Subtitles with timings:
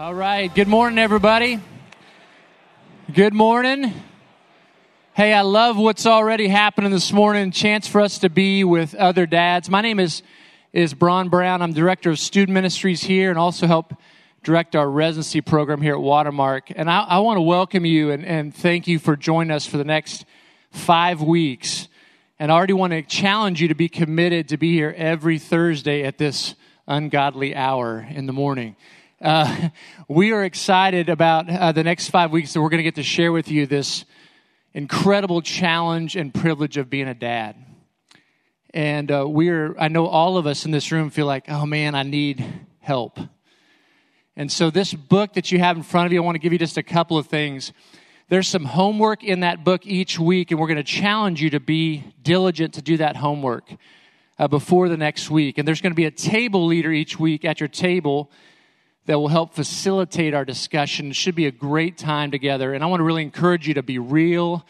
[0.00, 0.52] All right.
[0.54, 1.60] Good morning, everybody.
[3.12, 3.92] Good morning.
[5.12, 7.50] Hey, I love what's already happening this morning.
[7.50, 9.68] Chance for us to be with other dads.
[9.68, 10.22] My name is
[10.72, 11.60] is Braun Brown.
[11.60, 13.92] I'm director of student ministries here, and also help
[14.42, 16.72] direct our residency program here at Watermark.
[16.74, 19.76] And I, I want to welcome you and, and thank you for joining us for
[19.76, 20.24] the next
[20.70, 21.88] five weeks.
[22.38, 26.04] And I already want to challenge you to be committed to be here every Thursday
[26.04, 26.54] at this
[26.88, 28.76] ungodly hour in the morning.
[29.20, 29.68] Uh,
[30.08, 33.02] we are excited about uh, the next five weeks that we're going to get to
[33.02, 34.06] share with you this
[34.72, 37.54] incredible challenge and privilege of being a dad.
[38.72, 41.94] And uh, we're, I know all of us in this room feel like, oh man,
[41.94, 42.42] I need
[42.78, 43.18] help.
[44.36, 46.54] And so, this book that you have in front of you, I want to give
[46.54, 47.74] you just a couple of things.
[48.30, 51.60] There's some homework in that book each week, and we're going to challenge you to
[51.60, 53.68] be diligent to do that homework
[54.38, 55.58] uh, before the next week.
[55.58, 58.30] And there's going to be a table leader each week at your table
[59.10, 61.10] that will help facilitate our discussion.
[61.10, 62.74] It should be a great time together.
[62.74, 64.64] And I want to really encourage you to be real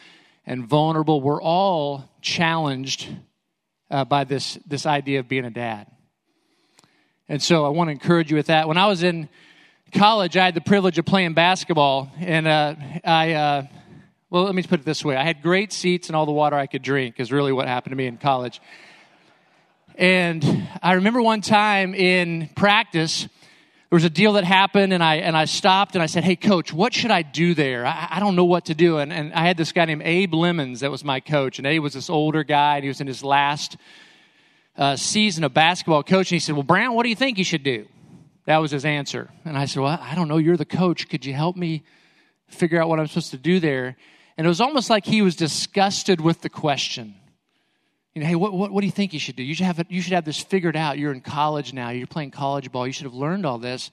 [0.47, 1.21] and vulnerable.
[1.21, 3.07] We're all challenged
[3.91, 5.89] uh, by this, this idea of being a dad.
[7.29, 8.67] And so I want to encourage you with that.
[8.67, 9.29] When I was in
[9.93, 12.11] college, I had the privilege of playing basketball.
[12.19, 13.67] And uh, I, uh,
[14.31, 16.57] well, let me put it this way I had great seats and all the water
[16.57, 18.63] I could drink, is really what happened to me in college.
[19.97, 23.29] And I remember one time in practice,
[23.91, 26.37] there was a deal that happened and I, and I stopped and I said, Hey,
[26.37, 27.85] coach, what should I do there?
[27.85, 28.99] I, I don't know what to do.
[28.99, 31.59] And, and I had this guy named Abe Lemons that was my coach.
[31.59, 33.77] And Abe was this older guy and he was in his last
[34.77, 36.31] uh, season of basketball coach.
[36.31, 37.89] And he said, Well, Brown, what do you think you should do?
[38.45, 39.29] That was his answer.
[39.45, 40.39] And I said, Well, I don't know.
[40.39, 41.09] You're the coach.
[41.09, 41.83] Could you help me
[42.47, 43.97] figure out what I'm supposed to do there?
[44.37, 47.17] And it was almost like he was disgusted with the question.
[48.21, 49.43] You know, hey, what, what, what do you think you should do?
[49.43, 50.99] You should, have you should have this figured out.
[50.99, 51.89] You're in college now.
[51.89, 52.87] You're playing college ball.
[52.87, 53.91] You should have learned all this.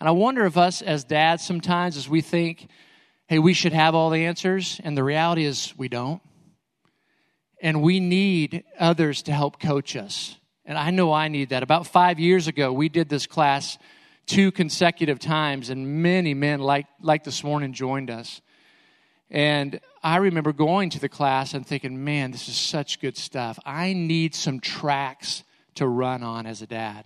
[0.00, 2.66] And I wonder if us as dads sometimes, as we think,
[3.28, 6.20] hey, we should have all the answers, and the reality is we don't.
[7.62, 10.34] And we need others to help coach us.
[10.64, 11.62] And I know I need that.
[11.62, 13.78] About five years ago, we did this class
[14.26, 18.40] two consecutive times, and many men, like, like this morning, joined us.
[19.30, 23.58] And I remember going to the class and thinking, man, this is such good stuff.
[23.64, 25.44] I need some tracks
[25.76, 27.04] to run on as a dad.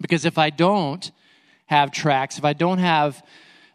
[0.00, 1.10] Because if I don't
[1.66, 3.24] have tracks, if I don't have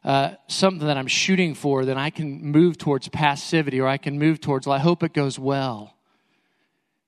[0.04, 4.20] uh, something that I'm shooting for, then I can move towards passivity or I can
[4.20, 5.96] move towards, well, I hope it goes well.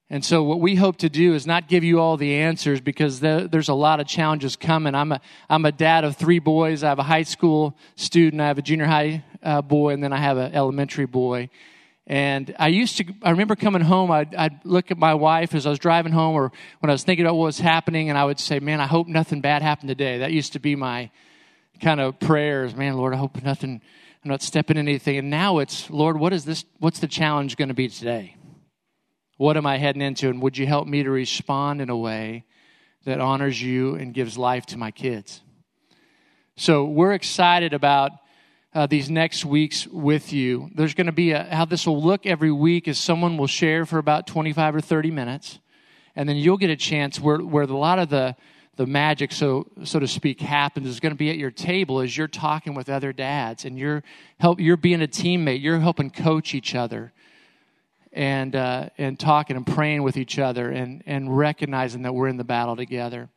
[0.09, 3.19] And so, what we hope to do is not give you all the answers because
[3.19, 4.95] there's a lot of challenges coming.
[4.95, 6.81] I'm a, I'm a dad of three boys.
[6.81, 10.13] I have a high school student, I have a junior high uh, boy, and then
[10.13, 11.49] I have an elementary boy.
[12.09, 15.65] And I used to, I remember coming home, I'd, I'd, look at my wife as
[15.65, 18.23] I was driving home or when I was thinking about what was happening, and I
[18.23, 20.19] would say, Man, I hope nothing bad happened today.
[20.19, 21.11] That used to be my
[21.81, 22.73] kind of prayers.
[22.73, 23.81] Man, Lord, I hope nothing,
[24.23, 25.17] I'm not stepping in anything.
[25.17, 28.36] And now it's, Lord, what is this, what's the challenge going to be today?
[29.37, 30.29] What am I heading into?
[30.29, 32.45] And would you help me to respond in a way
[33.05, 35.41] that honors you and gives life to my kids?
[36.55, 38.11] So we're excited about
[38.73, 40.71] uh, these next weeks with you.
[40.73, 43.85] There's going to be a, how this will look every week is someone will share
[43.85, 45.59] for about 25 or 30 minutes.
[46.15, 48.35] And then you'll get a chance where, where a lot of the,
[48.75, 52.17] the magic, so, so to speak, happens is going to be at your table as
[52.17, 54.03] you're talking with other dads and you're,
[54.39, 55.61] help, you're being a teammate.
[55.61, 57.13] You're helping coach each other
[58.17, 62.37] and, uh, and talking and praying with each other and, and recognizing that we're in
[62.37, 63.29] the battle together.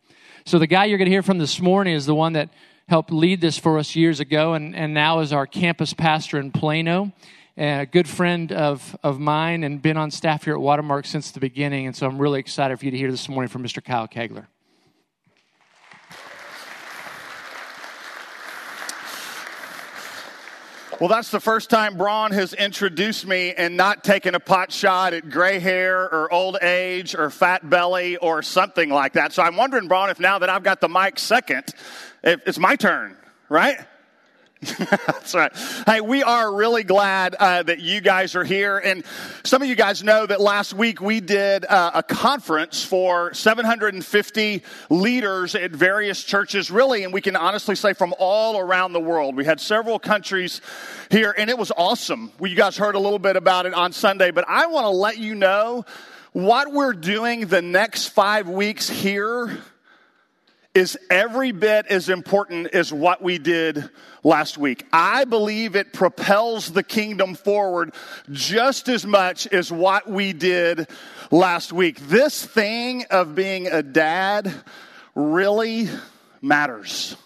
[0.47, 2.49] So, the guy you're going to hear from this morning is the one that
[2.89, 6.51] helped lead this for us years ago and, and now is our campus pastor in
[6.51, 7.13] Plano.
[7.59, 11.31] And a good friend of, of mine and been on staff here at Watermark since
[11.31, 11.87] the beginning.
[11.87, 13.85] And so I'm really excited for you to hear this morning from Mr.
[13.85, 14.47] Kyle Kaigler.
[21.01, 25.15] Well, that's the first time Braun has introduced me and not taken a pot shot
[25.15, 29.33] at gray hair or old age or fat belly or something like that.
[29.33, 31.65] So I'm wondering, Braun, if now that I've got the mic second,
[32.23, 33.17] it's my turn,
[33.49, 33.79] right?
[34.79, 35.51] That's right.
[35.87, 38.77] Hey, we are really glad uh, that you guys are here.
[38.77, 39.05] And
[39.43, 44.63] some of you guys know that last week we did uh, a conference for 750
[44.91, 49.35] leaders at various churches, really, and we can honestly say from all around the world.
[49.35, 50.61] We had several countries
[51.11, 52.31] here, and it was awesome.
[52.39, 54.91] Well, you guys heard a little bit about it on Sunday, but I want to
[54.91, 55.87] let you know
[56.33, 59.59] what we're doing the next five weeks here
[60.75, 63.91] is every bit as important as what we did
[64.23, 64.87] last week.
[64.93, 67.93] I believe it propels the kingdom forward
[68.31, 70.89] just as much as what we did
[71.33, 71.99] last week.
[72.09, 74.53] This thing of being a dad
[75.17, 75.89] really
[76.41, 77.17] matters.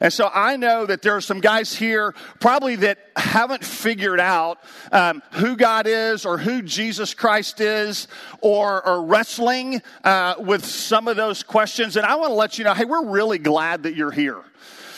[0.00, 4.58] And so I know that there are some guys here probably that haven't figured out
[4.92, 8.08] um, who God is or who Jesus Christ is
[8.40, 11.96] or are wrestling uh, with some of those questions.
[11.96, 14.42] And I want to let you know hey, we're really glad that you're here.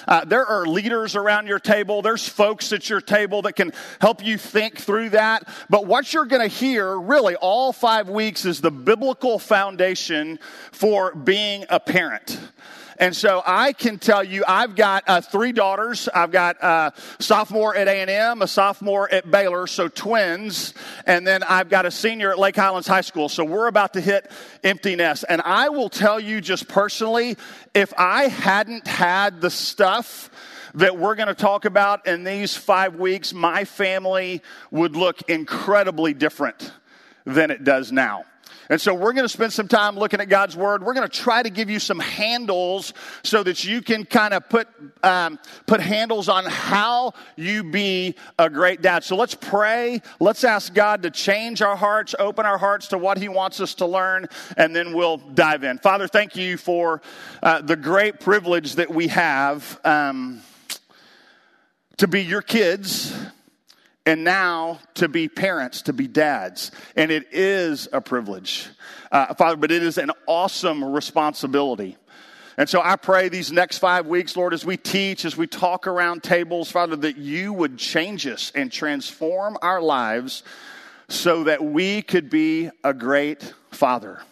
[0.07, 2.03] Uh, there are leaders around your table.
[2.03, 5.49] There's folks at your table that can help you think through that.
[5.71, 10.39] But what you're going to hear, really, all five weeks is the biblical foundation
[10.73, 12.39] for being a parent.
[12.99, 16.09] And so I can tell you, I've got uh, three daughters.
[16.15, 20.75] I've got a uh, sophomore at A&M, a sophomore at Baylor, so twins.
[21.07, 23.29] And then I've got a senior at Lake Highlands High School.
[23.29, 24.31] So we're about to hit
[24.63, 25.25] empty nest.
[25.29, 27.37] And I will tell you just personally,
[27.75, 30.31] if I hadn't had the stuff
[30.75, 36.15] that we're going to talk about in these five weeks, my family would look incredibly
[36.15, 36.73] different
[37.25, 38.25] than it does now.
[38.69, 40.83] And so we're going to spend some time looking at God's Word.
[40.83, 42.93] We're going to try to give you some handles
[43.23, 44.69] so that you can kind of put,
[45.03, 49.05] um, put handles on how you be a great dad.
[49.05, 50.01] So let's pray.
[50.21, 53.75] Let's ask God to change our hearts, open our hearts to what He wants us
[53.75, 54.27] to learn,
[54.57, 55.79] and then we'll dive in.
[55.79, 57.03] Father, thank you for
[57.43, 60.41] uh, the great privilege that we have um,
[61.97, 63.15] to be your kids
[64.05, 66.71] and now to be parents, to be dads.
[66.97, 68.69] And it is a privilege,
[69.11, 71.97] uh, Father, but it is an awesome responsibility.
[72.57, 75.87] And so I pray these next five weeks, Lord, as we teach, as we talk
[75.87, 80.43] around tables, Father, that you would change us and transform our lives
[81.09, 84.23] so that we could be a great father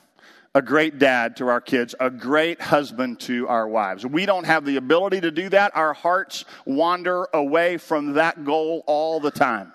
[0.55, 4.05] a great dad to our kids, a great husband to our wives.
[4.05, 5.77] We don't have the ability to do that.
[5.77, 9.73] Our hearts wander away from that goal all the time.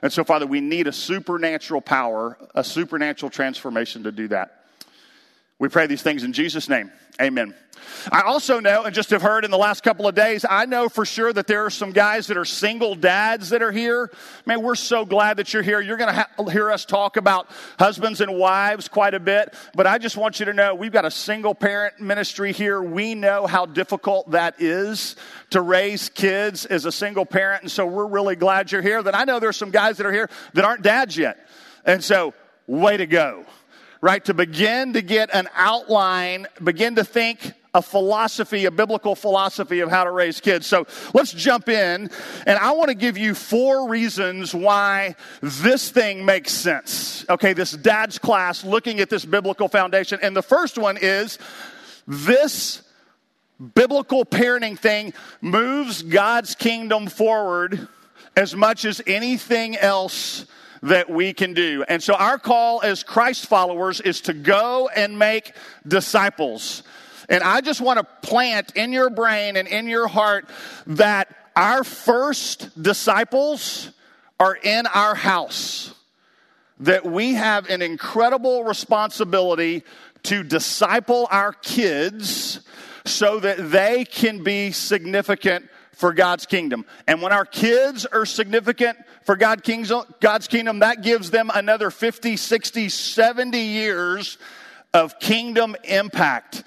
[0.00, 4.63] And so, Father, we need a supernatural power, a supernatural transformation to do that.
[5.64, 6.92] We pray these things in Jesus' name.
[7.18, 7.54] Amen.
[8.12, 10.90] I also know, and just have heard in the last couple of days, I know
[10.90, 14.10] for sure that there are some guys that are single dads that are here.
[14.44, 15.80] Man, we're so glad that you're here.
[15.80, 19.86] You're going to ha- hear us talk about husbands and wives quite a bit, but
[19.86, 22.82] I just want you to know we've got a single parent ministry here.
[22.82, 25.16] We know how difficult that is
[25.48, 29.02] to raise kids as a single parent, and so we're really glad you're here.
[29.02, 31.38] Then I know there's some guys that are here that aren't dads yet.
[31.86, 32.34] And so,
[32.66, 33.46] way to go
[34.04, 34.22] right?
[34.26, 39.88] To begin to get an outline, begin to think a philosophy, a biblical philosophy of
[39.88, 40.66] how to raise kids.
[40.66, 42.10] So let's jump in,
[42.46, 47.24] and I want to give you four reasons why this thing makes sense.
[47.30, 50.18] Okay, this dad's class looking at this biblical foundation.
[50.20, 51.38] And the first one is
[52.06, 52.82] this
[53.74, 57.88] biblical parenting thing moves God's kingdom forward
[58.36, 60.44] as much as anything else
[60.84, 61.84] that we can do.
[61.88, 65.52] And so our call as Christ followers is to go and make
[65.86, 66.82] disciples.
[67.28, 70.48] And I just want to plant in your brain and in your heart
[70.86, 73.90] that our first disciples
[74.38, 75.94] are in our house.
[76.80, 79.84] That we have an incredible responsibility
[80.24, 82.60] to disciple our kids
[83.06, 86.84] so that they can be significant for God's kingdom.
[87.06, 89.62] And when our kids are significant for God
[90.20, 94.38] God's kingdom, that gives them another 50, 60, 70 years
[94.92, 96.62] of kingdom impact.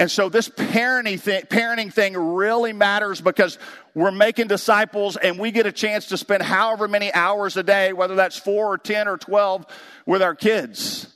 [0.00, 3.58] And so this parenting thing, parenting thing really matters because
[3.94, 7.92] we're making disciples and we get a chance to spend however many hours a day,
[7.92, 9.66] whether that's four or 10 or 12,
[10.06, 11.12] with our kids.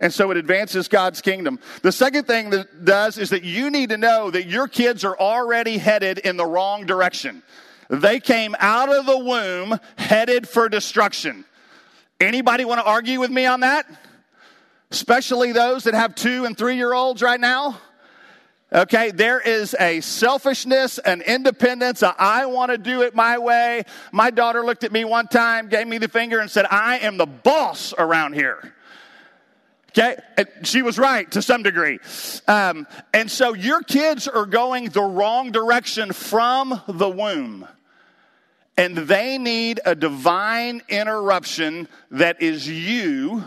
[0.00, 1.58] And so it advances God's kingdom.
[1.82, 5.18] The second thing that does is that you need to know that your kids are
[5.18, 7.42] already headed in the wrong direction.
[7.88, 11.44] They came out of the womb headed for destruction.
[12.20, 13.86] Anybody want to argue with me on that?
[14.90, 17.78] Especially those that have two and three year olds right now.
[18.70, 23.84] Okay, there is a selfishness, an independence, a I want to do it my way.
[24.12, 27.16] My daughter looked at me one time, gave me the finger, and said, I am
[27.16, 28.74] the boss around here.
[29.90, 30.16] Okay,
[30.64, 31.98] she was right to some degree.
[32.46, 37.66] Um, and so your kids are going the wrong direction from the womb.
[38.78, 43.42] And they need a divine interruption that is you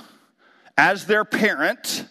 [0.77, 2.05] as their parent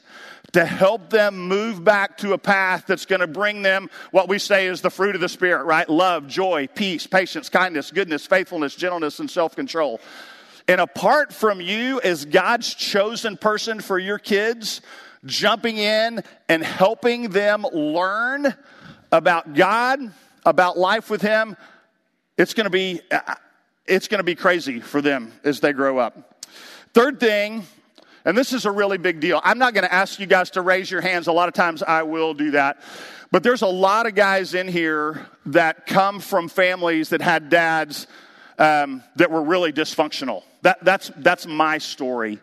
[0.52, 4.38] to help them move back to a path that's going to bring them what we
[4.38, 5.88] say is the fruit of the Spirit, right?
[5.88, 10.00] Love, joy, peace, patience, kindness, goodness, faithfulness, gentleness, and self control.
[10.66, 14.80] And apart from you as God's chosen person for your kids,
[15.26, 18.54] jumping in and helping them learn
[19.12, 20.00] about God,
[20.46, 21.56] about life with Him,
[22.36, 23.00] it's going to be
[23.86, 26.44] it's going to be crazy for them as they grow up.
[26.92, 27.66] Third thing
[28.24, 29.40] And this is a really big deal.
[29.42, 31.26] I'm not going to ask you guys to raise your hands.
[31.26, 32.82] A lot of times I will do that.
[33.32, 38.06] But there's a lot of guys in here that come from families that had dads
[38.58, 40.42] um, that were really dysfunctional.
[40.62, 42.38] That, that's, that's my story.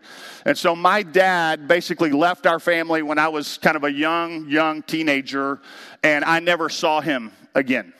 [0.46, 4.50] And so my dad basically left our family when I was kind of a young,
[4.50, 5.60] young teenager,
[6.02, 7.94] and I never saw him again.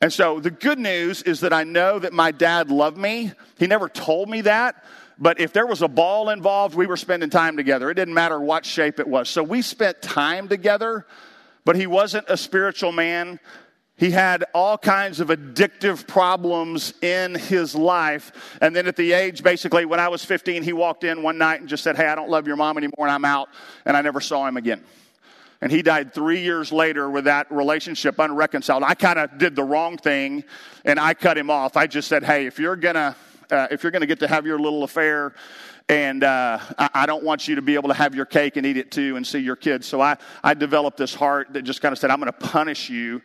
[0.00, 3.32] And so the good news is that I know that my dad loved me.
[3.58, 4.84] He never told me that,
[5.18, 7.90] but if there was a ball involved, we were spending time together.
[7.90, 9.28] It didn't matter what shape it was.
[9.28, 11.06] So we spent time together,
[11.64, 13.38] but he wasn't a spiritual man.
[13.96, 18.58] He had all kinds of addictive problems in his life.
[18.60, 21.60] And then at the age, basically, when I was 15, he walked in one night
[21.60, 23.48] and just said, Hey, I don't love your mom anymore, and I'm out.
[23.84, 24.82] And I never saw him again.
[25.60, 28.82] And he died three years later with that relationship unreconciled.
[28.82, 30.44] I kind of did the wrong thing
[30.84, 31.76] and I cut him off.
[31.76, 33.16] I just said, hey, if you're to.
[33.50, 35.34] Uh, if you're to get to have your little affair,
[35.88, 38.66] and uh, I, I, don't want you to be able to have your cake and
[38.66, 39.86] eat it too and see your kids.
[39.86, 42.88] So I, I developed this heart that just kind of said, I'm going to punish
[42.88, 43.20] you.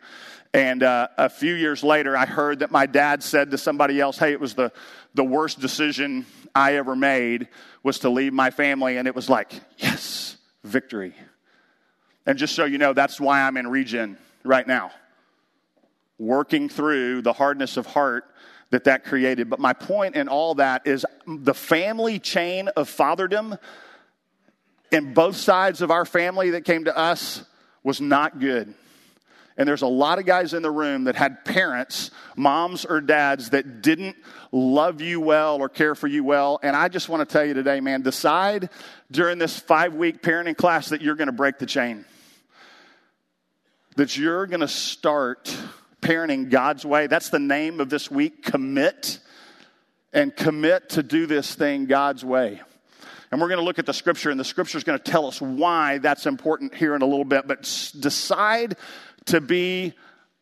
[0.52, 4.18] And uh, a few years later, I heard that my dad said to somebody else,
[4.18, 4.72] Hey, it was the,
[5.14, 7.48] the worst decision I ever made
[7.82, 8.96] was to leave my family.
[8.96, 11.14] And it was like, Yes, victory.
[12.30, 14.92] And just so you know, that's why I'm in regen right now,
[16.16, 18.24] working through the hardness of heart
[18.70, 19.50] that that created.
[19.50, 23.58] But my point in all that is the family chain of fatherdom
[24.92, 27.44] in both sides of our family that came to us
[27.82, 28.74] was not good.
[29.56, 33.50] And there's a lot of guys in the room that had parents, moms or dads,
[33.50, 34.14] that didn't
[34.52, 36.60] love you well or care for you well.
[36.62, 38.70] And I just want to tell you today, man, decide
[39.10, 42.04] during this five week parenting class that you're going to break the chain
[43.96, 45.54] that you're going to start
[46.00, 47.06] parenting God's way.
[47.06, 49.18] That's the name of this week commit
[50.12, 52.60] and commit to do this thing God's way.
[53.30, 55.26] And we're going to look at the scripture, and the scripture is going to tell
[55.26, 57.46] us why that's important here in a little bit.
[57.46, 57.62] But
[58.00, 58.76] decide
[59.26, 59.94] to be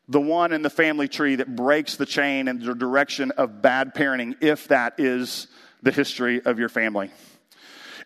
[0.09, 3.95] the one in the family tree that breaks the chain in the direction of bad
[3.95, 5.49] parenting, if that is
[5.83, 7.11] the history of your family.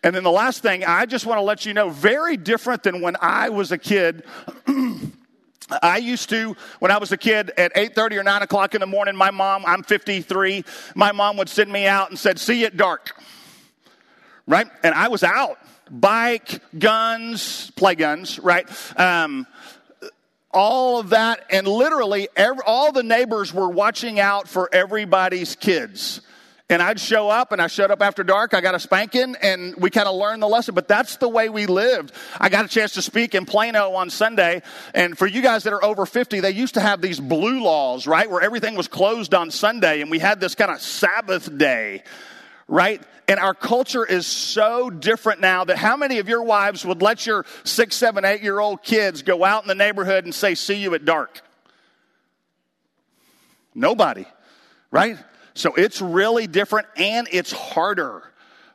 [0.03, 2.99] And then the last thing, I just want to let you know very different than
[2.99, 4.25] when I was a kid.
[5.81, 8.87] I used to, when I was a kid, at 8.30 or 9 o'clock in the
[8.87, 10.63] morning, my mom, I'm 53,
[10.95, 13.15] my mom would send me out and said, see you at dark.
[14.47, 14.67] Right?
[14.83, 15.57] And I was out.
[15.89, 18.67] Bike, guns, play guns, right?
[18.99, 19.47] Um,
[20.51, 21.45] all of that.
[21.49, 26.21] And literally, every, all the neighbors were watching out for everybody's kids
[26.69, 28.53] and I'd show up and I showed up after dark.
[28.53, 31.49] I got a spanking and we kind of learned the lesson, but that's the way
[31.49, 32.13] we lived.
[32.39, 34.61] I got a chance to speak in Plano on Sunday.
[34.93, 38.07] And for you guys that are over 50, they used to have these blue laws,
[38.07, 38.29] right?
[38.29, 42.03] Where everything was closed on Sunday and we had this kind of Sabbath day,
[42.67, 43.01] right?
[43.27, 47.25] And our culture is so different now that how many of your wives would let
[47.25, 50.75] your six, seven, eight year old kids go out in the neighborhood and say, see
[50.75, 51.41] you at dark?
[53.75, 54.25] Nobody,
[54.91, 55.17] right?
[55.53, 58.23] So it's really different and it's harder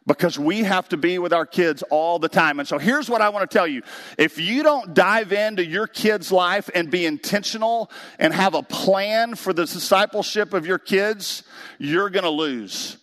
[0.07, 2.59] because we have to be with our kids all the time.
[2.59, 3.83] And so here's what I want to tell you.
[4.17, 9.35] If you don't dive into your kid's life and be intentional and have a plan
[9.35, 11.43] for the discipleship of your kids,
[11.79, 12.97] you're going to lose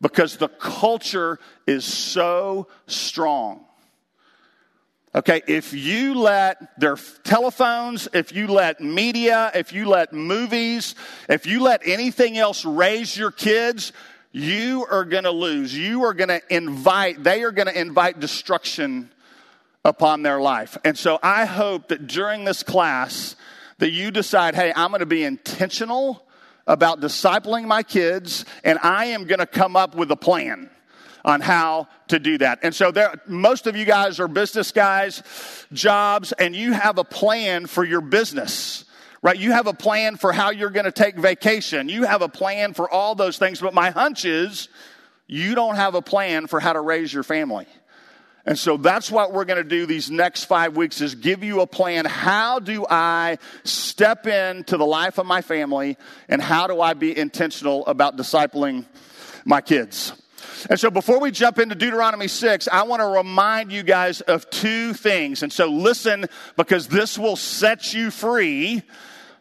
[0.00, 3.64] because the culture is so strong.
[5.14, 10.94] Okay, if you let their telephones, if you let media, if you let movies,
[11.28, 13.92] if you let anything else raise your kids,
[14.32, 15.76] you are going to lose.
[15.76, 19.10] You are going to invite, they are going to invite destruction
[19.84, 20.78] upon their life.
[20.82, 23.36] And so I hope that during this class
[23.78, 26.24] that you decide, hey, I'm going to be intentional
[26.66, 30.70] about discipling my kids and I am going to come up with a plan
[31.24, 32.60] on how to do that.
[32.62, 35.22] And so there, most of you guys are business guys,
[35.72, 38.84] jobs, and you have a plan for your business.
[39.22, 39.38] Right?
[39.38, 41.88] You have a plan for how you're going to take vacation.
[41.88, 43.60] You have a plan for all those things.
[43.60, 44.68] But my hunch is
[45.28, 47.66] you don't have a plan for how to raise your family.
[48.44, 51.60] And so that's what we're going to do these next five weeks is give you
[51.60, 52.04] a plan.
[52.04, 55.96] How do I step into the life of my family
[56.28, 58.84] and how do I be intentional about discipling
[59.44, 60.12] my kids?
[60.70, 64.48] And so before we jump into Deuteronomy 6, I want to remind you guys of
[64.50, 65.42] two things.
[65.42, 66.26] And so listen
[66.56, 68.82] because this will set you free.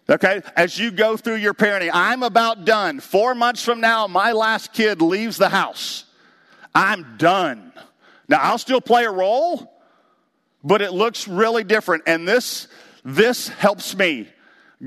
[0.10, 3.00] Okay, as you go through your parenting, I'm about done.
[3.00, 6.06] Four months from now, my last kid leaves the house.
[6.74, 7.72] I'm done.
[8.28, 9.72] Now, I'll still play a role,
[10.64, 12.04] but it looks really different.
[12.08, 12.68] And this,
[13.04, 14.28] this helps me.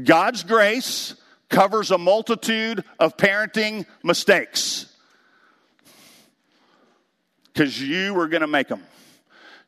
[0.02, 1.14] God's grace
[1.48, 4.93] covers a multitude of parenting mistakes.
[7.54, 8.82] Because you are going to make them.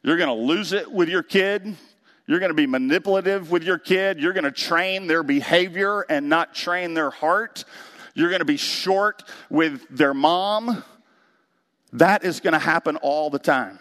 [0.03, 1.77] You're going to lose it with your kid.
[2.27, 4.19] You're going to be manipulative with your kid.
[4.19, 7.65] You're going to train their behavior and not train their heart.
[8.15, 10.83] You're going to be short with their mom.
[11.93, 13.79] That is going to happen all the time.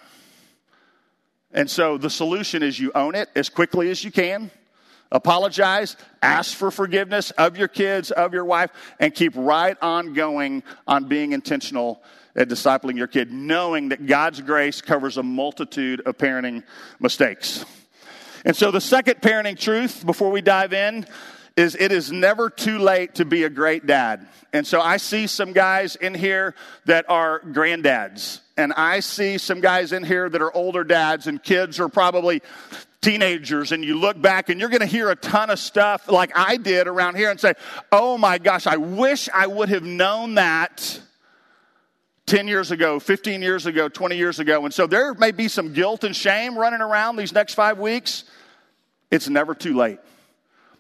[1.52, 4.52] And so the solution is you own it as quickly as you can.
[5.12, 10.64] Apologize, ask for forgiveness of your kids, of your wife, and keep right on going
[10.88, 12.02] on being intentional
[12.36, 16.64] at discipling your kid, knowing that God's grace covers a multitude of parenting
[17.00, 17.64] mistakes.
[18.44, 21.06] And so the second parenting truth before we dive in
[21.58, 24.28] is it is never too late to be a great dad.
[24.52, 26.54] And so I see some guys in here
[26.86, 28.42] that are granddads.
[28.58, 32.42] And I see some guys in here that are older dads, and kids are probably
[33.02, 33.72] teenagers.
[33.72, 36.58] And you look back and you're going to hear a ton of stuff like I
[36.58, 37.54] did around here and say,
[37.92, 41.00] oh my gosh, I wish I would have known that
[42.26, 44.66] 10 years ago, 15 years ago, 20 years ago.
[44.66, 48.24] And so there may be some guilt and shame running around these next five weeks.
[49.12, 50.00] It's never too late.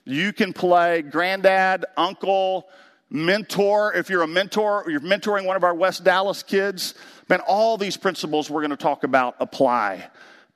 [0.05, 2.67] You can play granddad, uncle,
[3.09, 3.93] mentor.
[3.93, 6.93] If you're a mentor, you're mentoring one of our West Dallas kids,
[7.27, 10.07] man, all these principles we're going to talk about apply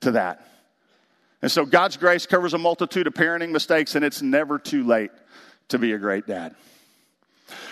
[0.02, 0.46] to that.
[1.42, 5.12] And so God's grace covers a multitude of parenting mistakes, and it's never too late
[5.70, 6.54] to be a great dad.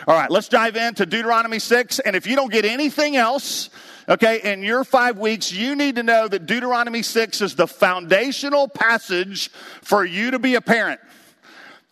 [0.08, 2.00] All right, let's dive into Deuteronomy 6.
[2.00, 3.70] And if you don't get anything else,
[4.08, 8.68] okay, in your five weeks, you need to know that Deuteronomy 6 is the foundational
[8.68, 11.00] passage for you to be a parent.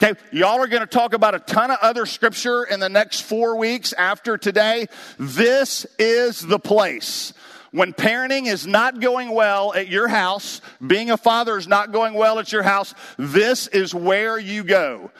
[0.04, 3.22] Okay, y'all are going to talk about a ton of other scripture in the next
[3.22, 4.88] four weeks after today.
[5.18, 7.32] This is the place.
[7.72, 12.14] When parenting is not going well at your house, being a father is not going
[12.14, 15.12] well at your house, this is where you go.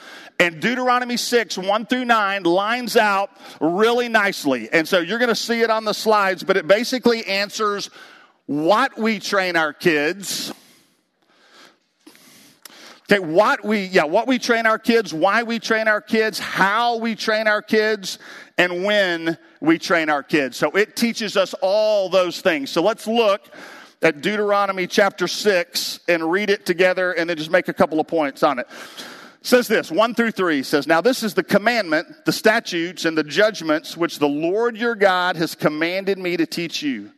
[0.41, 3.29] And Deuteronomy 6, 1 through 9, lines out
[3.62, 4.67] really nicely.
[4.74, 7.89] And so you're going to see it on the slides, but it basically answers
[8.46, 10.53] what we train our kids
[13.12, 16.97] Okay, what we, yeah, what we train our kids, why we train our kids, how
[16.97, 18.17] we train our kids,
[18.57, 20.57] and when we train our kids.
[20.57, 22.72] So it teaches us all those things.
[22.72, 23.48] So let's look
[24.01, 28.07] at Deuteronomy chapter 6 and read it together and then just make a couple of
[28.07, 28.68] points on it.
[28.68, 33.15] it says this 1 through 3 says, Now this is the commandment, the statutes, and
[33.15, 37.11] the judgments which the Lord your God has commanded me to teach you,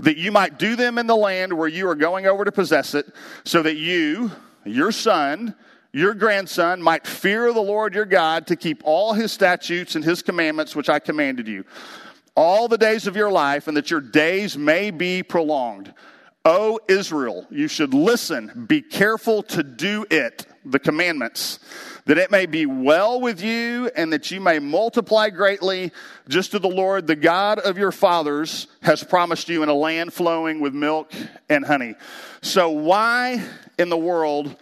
[0.00, 2.94] that you might do them in the land where you are going over to possess
[2.94, 3.06] it,
[3.44, 4.32] so that you,
[4.64, 5.54] your son,
[5.92, 10.22] your grandson might fear the Lord your God to keep all his statutes and his
[10.22, 11.64] commandments, which I commanded you,
[12.34, 15.94] all the days of your life, and that your days may be prolonged.
[16.44, 21.60] O Israel, you should listen, be careful to do it, the commandments,
[22.06, 25.90] that it may be well with you and that you may multiply greatly,
[26.28, 30.12] just as the Lord, the God of your fathers, has promised you in a land
[30.12, 31.12] flowing with milk
[31.48, 31.94] and honey.
[32.42, 33.42] So, why
[33.78, 34.54] in the world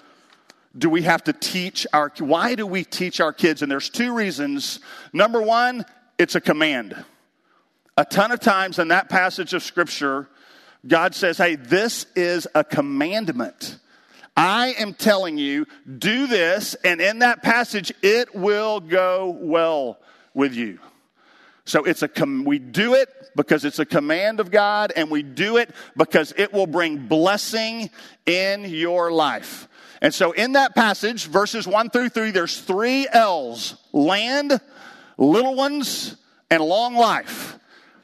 [0.77, 3.63] do we have to teach our why do we teach our kids?
[3.63, 4.81] And there's two reasons.
[5.13, 5.85] Number one
[6.19, 7.05] it's a command.
[7.97, 10.29] A ton of times in that passage of scripture
[10.87, 13.79] god says hey this is a commandment
[14.37, 15.67] i am telling you
[15.99, 19.99] do this and in that passage it will go well
[20.35, 20.79] with you
[21.65, 25.23] so it's a com- we do it because it's a command of God and we
[25.23, 27.91] do it because it will bring blessing
[28.27, 29.69] in your life.
[30.01, 34.61] And so in that passage, verses 1 through 3, there's three L's land,
[35.17, 36.17] little ones,
[36.51, 37.59] and long life.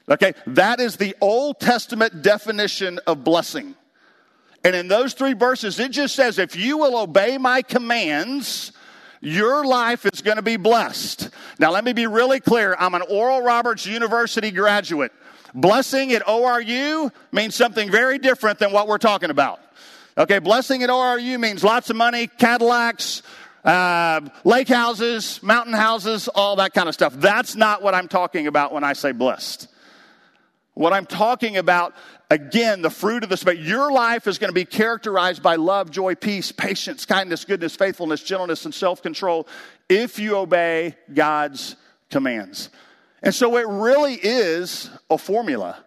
[0.09, 3.75] Okay, that is the Old Testament definition of blessing.
[4.65, 8.73] And in those three verses, it just says, if you will obey my commands,
[9.21, 11.31] your life is going to be blessed.
[11.59, 12.77] Now, let me be really clear.
[12.79, 15.13] I'm an Oral Roberts University graduate.
[15.55, 19.61] Blessing at ORU means something very different than what we're talking about.
[20.17, 23.23] Okay, blessing at ORU means lots of money, Cadillacs,
[23.65, 27.15] uh, lake houses, mountain houses, all that kind of stuff.
[27.15, 29.69] That's not what I'm talking about when I say blessed.
[30.79, 31.93] What I'm talking about,
[32.31, 33.59] again, the fruit of the Spirit.
[33.59, 38.23] Your life is going to be characterized by love, joy, peace, patience, kindness, goodness, faithfulness,
[38.23, 39.49] gentleness, and self control
[39.89, 41.75] if you obey God's
[42.11, 42.71] commands.
[43.25, 45.85] And so it really is a formula.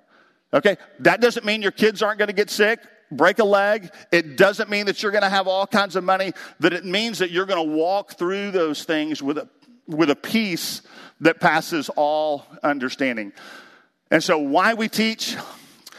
[0.53, 0.75] Okay?
[0.99, 3.93] That doesn't mean your kids aren't going to get sick, break a leg.
[4.11, 7.19] It doesn't mean that you're going to have all kinds of money, that it means
[7.19, 9.47] that you're going to walk through those things with a,
[9.87, 10.81] with a peace
[11.21, 13.31] that passes all understanding.
[14.11, 15.37] And so, why we teach?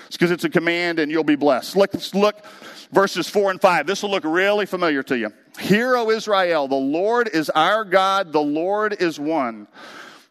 [0.07, 1.75] It's because it's a command and you'll be blessed.
[1.75, 2.45] Let's look
[2.93, 3.87] verses 4 and 5.
[3.87, 5.33] This will look really familiar to you.
[5.59, 9.67] Hear, O Israel, the Lord is our God, the Lord is one.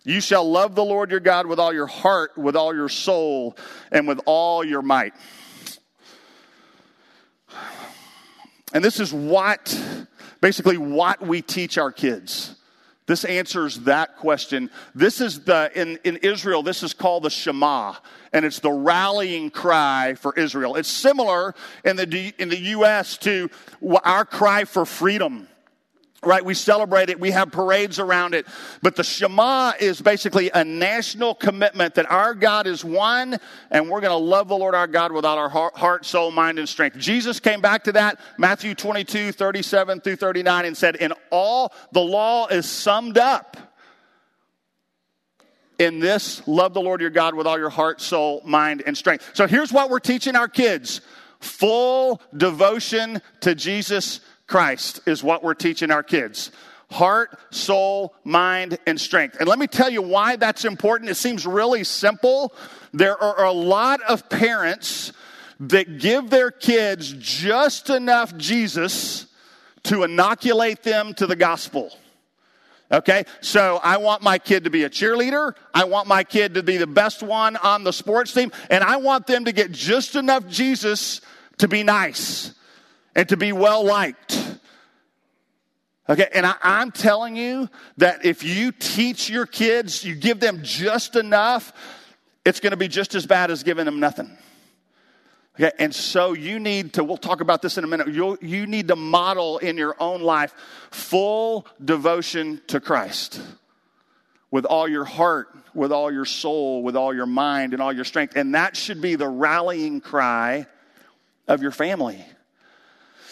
[0.03, 3.57] You shall love the Lord your God with all your heart, with all your soul,
[3.91, 5.13] and with all your might.
[8.73, 9.77] And this is what,
[10.39, 12.55] basically, what we teach our kids.
[13.11, 14.69] This answers that question.
[14.95, 17.95] This is the, in, in Israel, this is called the Shema,
[18.31, 20.77] and it's the rallying cry for Israel.
[20.77, 23.17] It's similar in the, in the U.S.
[23.17, 23.49] to
[24.05, 25.49] our cry for freedom
[26.23, 26.45] right?
[26.45, 28.45] We celebrate it, we have parades around it.
[28.81, 33.39] But the Shema is basically a national commitment that our God is one
[33.71, 36.59] and we're going to love the Lord our God with all our heart, soul, mind,
[36.59, 36.97] and strength.
[36.97, 42.01] Jesus came back to that, Matthew 22, 37 through 39, and said, In all, the
[42.01, 43.57] law is summed up
[45.79, 49.31] in this love the Lord your God with all your heart, soul, mind, and strength.
[49.33, 51.01] So here's what we're teaching our kids
[51.39, 54.19] full devotion to Jesus
[54.51, 56.51] Christ is what we're teaching our kids
[56.91, 59.37] heart, soul, mind, and strength.
[59.39, 61.09] And let me tell you why that's important.
[61.09, 62.53] It seems really simple.
[62.93, 65.13] There are a lot of parents
[65.61, 69.27] that give their kids just enough Jesus
[69.83, 71.89] to inoculate them to the gospel.
[72.91, 75.53] Okay, so I want my kid to be a cheerleader.
[75.73, 78.51] I want my kid to be the best one on the sports team.
[78.69, 81.21] And I want them to get just enough Jesus
[81.59, 82.53] to be nice
[83.15, 84.40] and to be well liked.
[86.09, 90.59] Okay, and I, am telling you that if you teach your kids, you give them
[90.63, 91.73] just enough,
[92.43, 94.35] it's going to be just as bad as giving them nothing.
[95.55, 98.65] Okay, and so you need to, we'll talk about this in a minute, you you
[98.65, 100.53] need to model in your own life
[100.89, 103.41] full devotion to Christ
[104.49, 108.05] with all your heart, with all your soul, with all your mind, and all your
[108.05, 108.35] strength.
[108.35, 110.67] And that should be the rallying cry
[111.47, 112.25] of your family.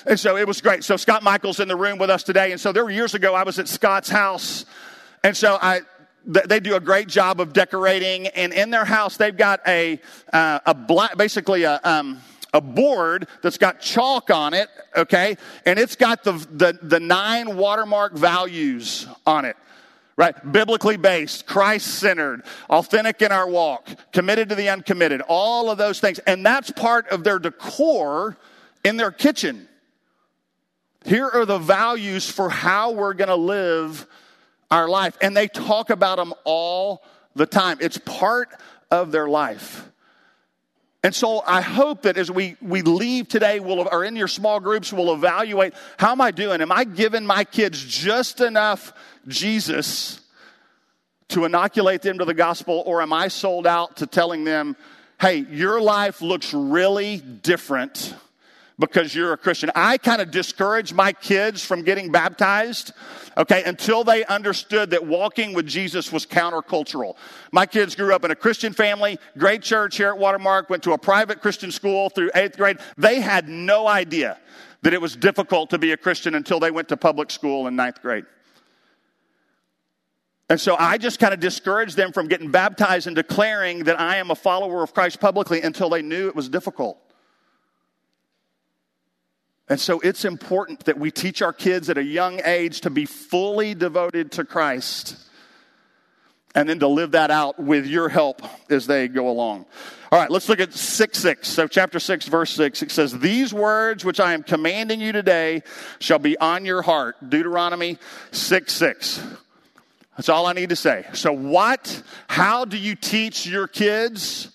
[0.06, 0.84] And so it was great.
[0.84, 2.52] So Scott Michael's in the room with us today.
[2.52, 4.66] And so there were years ago, I was at Scott's house.
[5.24, 5.82] And so I,
[6.26, 8.28] they do a great job of decorating.
[8.28, 10.00] And in their house, they've got a,
[10.32, 12.22] uh, a black, basically a, um,
[12.54, 15.38] a board that's got chalk on it, okay?
[15.66, 19.56] And it's got the, the, the nine watermark values on it
[20.20, 20.52] right?
[20.52, 26.02] Biblically based, Christ centered, authentic in our walk, committed to the uncommitted, all of those
[26.02, 26.20] things.
[26.20, 28.36] And that's part of their decor
[28.84, 29.69] in their kitchen.
[31.06, 34.06] Here are the values for how we're going to live
[34.70, 35.18] our life.
[35.22, 37.04] And they talk about them all
[37.36, 37.78] the time.
[37.82, 38.50] It's part
[38.92, 39.86] of their life.
[41.02, 44.60] And so I hope that as we, we leave today, we'll, or in your small
[44.60, 46.62] groups, we'll evaluate how am I doing?
[46.62, 48.92] Am I giving my kids just enough
[49.26, 50.20] Jesus
[51.30, 54.76] to inoculate them to the gospel, or am I sold out to telling them,
[55.22, 58.14] hey, your life looks really different
[58.80, 59.70] because you're a Christian.
[59.76, 62.94] I kind of discouraged my kids from getting baptized,
[63.38, 67.16] okay, until they understood that walking with Jesus was countercultural.
[67.52, 70.94] My kids grew up in a Christian family, great church here at Watermark, went to
[70.94, 72.78] a private Christian school through eighth grade.
[72.98, 74.38] They had no idea
[74.82, 77.76] that it was difficult to be a Christian until they went to public school in
[77.76, 78.26] ninth grade.
[80.50, 84.16] And so I just kind of discouraged them from getting baptized and declaring that I
[84.16, 86.98] am a follower of Christ publicly until they knew it was difficult.
[89.70, 93.06] And so it's important that we teach our kids at a young age to be
[93.06, 95.16] fully devoted to Christ
[96.56, 99.66] and then to live that out with your help as they go along.
[100.12, 101.48] All right, let's look at 6 6.
[101.48, 105.62] So, chapter 6, verse 6, it says, These words which I am commanding you today
[106.00, 107.30] shall be on your heart.
[107.30, 108.00] Deuteronomy
[108.32, 109.24] 6 6.
[110.18, 111.06] That's all I need to say.
[111.14, 114.52] So, what, how do you teach your kids?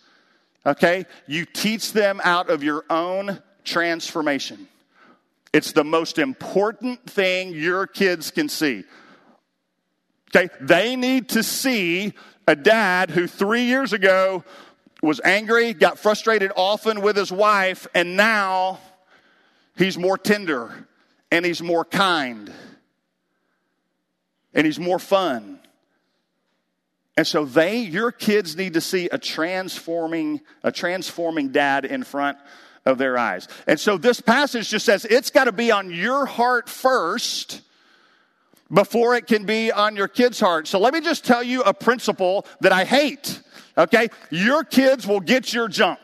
[0.66, 4.66] Okay, you teach them out of your own transformation.
[5.54, 8.82] It's the most important thing your kids can see.
[10.34, 10.52] Okay?
[10.60, 12.12] They need to see
[12.48, 14.42] a dad who three years ago
[15.00, 18.80] was angry, got frustrated often with his wife, and now
[19.76, 20.88] he's more tender
[21.30, 22.52] and he's more kind
[24.54, 25.60] and he's more fun.
[27.16, 32.38] And so they, your kids need to see a transforming, a transforming dad in front
[32.86, 33.48] of their eyes.
[33.66, 37.62] And so this passage just says it's got to be on your heart first
[38.72, 40.66] before it can be on your kid's heart.
[40.66, 43.40] So let me just tell you a principle that I hate.
[43.76, 44.08] Okay?
[44.30, 46.00] Your kids will get your junk.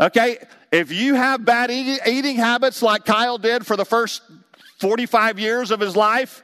[0.00, 0.38] Okay?
[0.70, 4.22] If you have bad eating habits like Kyle did for the first
[4.80, 6.42] 45 years of his life,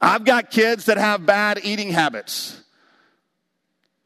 [0.00, 2.60] I've got kids that have bad eating habits.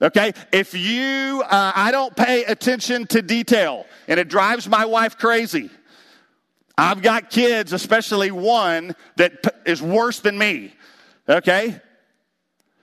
[0.01, 0.33] Okay?
[0.53, 5.71] If you, uh, I don't pay attention to detail and it drives my wife crazy.
[6.77, 10.73] I've got kids, especially one that is worse than me.
[11.29, 11.81] Okay?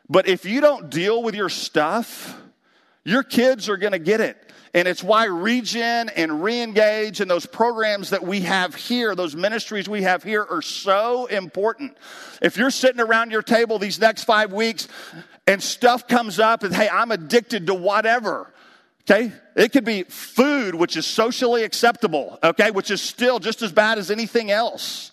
[0.10, 2.39] But if you don't deal with your stuff,
[3.06, 4.38] your kids are going to get it.
[4.73, 9.88] And it's why Regen and Reengage and those programs that we have here, those ministries
[9.88, 11.97] we have here are so important.
[12.41, 14.89] If you're sitting around your table these next five weeks
[15.48, 18.52] and stuff comes up and, hey, I'm addicted to whatever,
[19.04, 19.32] okay?
[19.56, 23.98] It could be food, which is socially acceptable, okay, which is still just as bad
[23.98, 25.12] as anything else,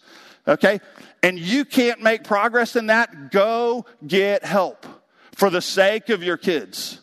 [0.49, 0.81] okay?
[1.23, 4.87] And you can't make progress in that, go get help
[5.35, 7.01] for the sake of your kids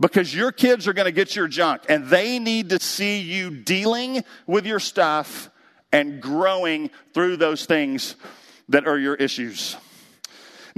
[0.00, 3.50] because your kids are going to get your junk and they need to see you
[3.50, 5.50] dealing with your stuff
[5.92, 8.14] and growing through those things
[8.68, 9.76] that are your issues.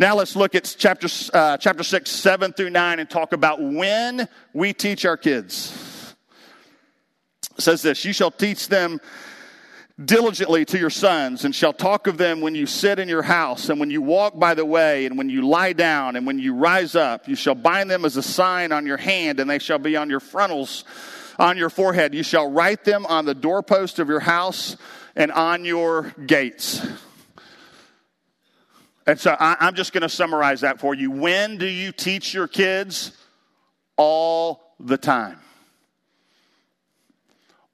[0.00, 4.26] Now let's look at chapter, uh, chapter 6, 7 through 9 and talk about when
[4.54, 6.14] we teach our kids.
[7.58, 8.98] It says this You shall teach them
[10.02, 13.68] diligently to your sons and shall talk of them when you sit in your house
[13.68, 16.54] and when you walk by the way and when you lie down and when you
[16.54, 17.28] rise up.
[17.28, 20.08] You shall bind them as a sign on your hand and they shall be on
[20.08, 20.84] your frontals
[21.38, 22.14] on your forehead.
[22.14, 24.78] You shall write them on the doorpost of your house
[25.14, 26.86] and on your gates
[29.10, 32.32] and so I, i'm just going to summarize that for you when do you teach
[32.32, 33.12] your kids
[33.96, 35.40] all the time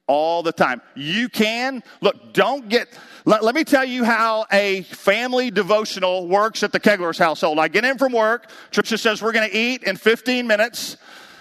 [0.07, 0.81] all the time.
[0.95, 2.89] You can, look, don't get,
[3.25, 7.59] let, let, me tell you how a family devotional works at the Kaigler's household.
[7.59, 10.97] I get in from work, Tricia says we're going to eat in 15 minutes.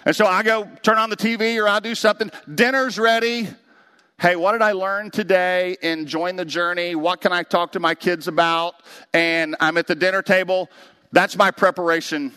[0.05, 2.31] And so I go turn on the TV or I'll do something.
[2.53, 3.49] Dinner's ready.
[4.17, 6.95] Hey, what did I learn today in Join the Journey?
[6.95, 8.75] What can I talk to my kids about?
[9.13, 10.69] And I'm at the dinner table.
[11.11, 12.31] That's my preparation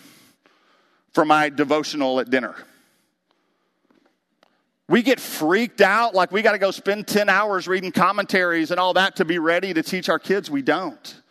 [1.13, 2.57] for my devotional at dinner.
[4.89, 8.81] We get freaked out like we got to go spend 10 hours reading commentaries and
[8.81, 10.51] all that to be ready to teach our kids.
[10.51, 11.23] We don't.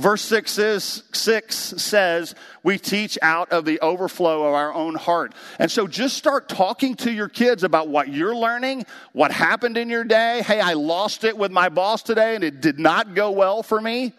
[0.00, 5.34] Verse 6, is, 6 says, We teach out of the overflow of our own heart.
[5.58, 9.90] And so just start talking to your kids about what you're learning, what happened in
[9.90, 10.40] your day.
[10.40, 13.78] Hey, I lost it with my boss today and it did not go well for
[13.78, 14.14] me.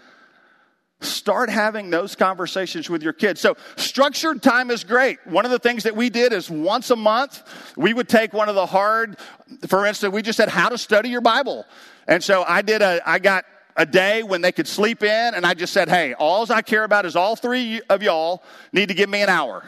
[1.00, 3.42] Start having those conversations with your kids.
[3.42, 5.18] So, structured time is great.
[5.26, 7.42] One of the things that we did is once a month,
[7.76, 9.18] we would take one of the hard,
[9.68, 11.66] for instance, we just said how to study your Bible.
[12.08, 15.46] And so I did a, I got a day when they could sleep in, and
[15.46, 18.94] I just said, hey, all I care about is all three of y'all need to
[18.94, 19.64] give me an hour.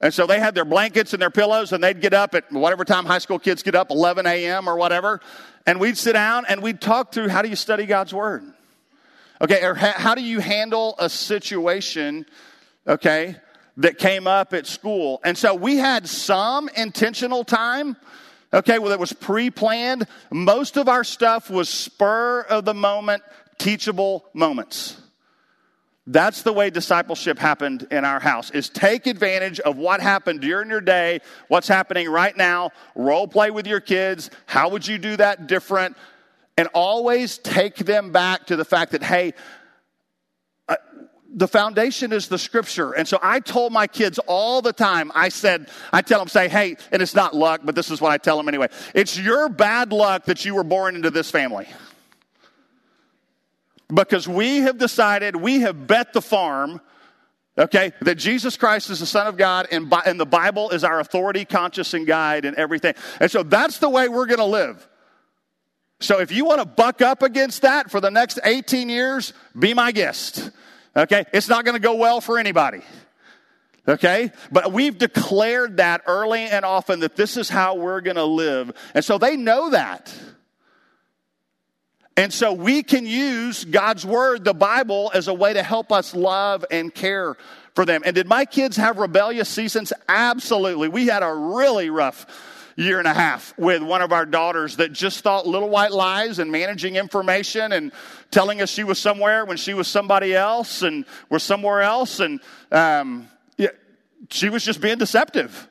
[0.00, 2.84] And so they had their blankets and their pillows, and they'd get up at whatever
[2.84, 4.68] time high school kids get up, 11 a.m.
[4.68, 5.20] or whatever,
[5.64, 8.42] and we'd sit down and we'd talk through how do you study God's Word?
[9.40, 12.26] Okay, or ha- how do you handle a situation,
[12.86, 13.36] okay,
[13.76, 15.20] that came up at school?
[15.24, 17.96] And so we had some intentional time,
[18.52, 20.06] okay, well, it was pre planned.
[20.30, 23.22] Most of our stuff was spur of the moment,
[23.58, 24.98] teachable moments.
[26.06, 30.68] That's the way discipleship happened in our house is take advantage of what happened during
[30.68, 34.28] your day, what's happening right now, role play with your kids.
[34.46, 35.96] How would you do that different?
[36.56, 39.34] and always take them back to the fact that, hey,
[41.34, 42.92] the foundation is the scripture.
[42.92, 46.48] And so I told my kids all the time, I said, I tell them, say,
[46.48, 48.68] hey, and it's not luck, but this is what I tell them anyway.
[48.94, 51.66] It's your bad luck that you were born into this family.
[53.92, 56.80] Because we have decided, we have bet the farm,
[57.58, 61.00] okay, that Jesus Christ is the Son of God and, and the Bible is our
[61.00, 62.94] authority, conscious, and guide and everything.
[63.20, 64.86] And so that's the way we're going to live.
[66.00, 69.72] So if you want to buck up against that for the next 18 years, be
[69.72, 70.50] my guest.
[70.96, 71.24] Okay?
[71.32, 72.82] It's not going to go well for anybody.
[73.86, 74.30] Okay?
[74.50, 78.72] But we've declared that early and often that this is how we're going to live.
[78.94, 80.14] And so they know that.
[82.16, 86.14] And so we can use God's Word, the Bible, as a way to help us
[86.14, 87.36] love and care
[87.74, 88.02] for them.
[88.04, 89.94] And did my kids have rebellious seasons?
[90.08, 90.88] Absolutely.
[90.88, 92.26] We had a really rough
[92.76, 96.38] year and a half with one of our daughters that just thought little white lies
[96.38, 97.92] and managing information and
[98.30, 102.20] telling us she was somewhere when she was somebody else and was somewhere else.
[102.20, 103.28] And um,
[104.30, 105.68] she was just being deceptive.